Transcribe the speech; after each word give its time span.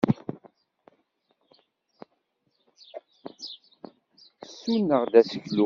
Tessuneɣ-d 4.41 5.13
aseklu. 5.19 5.59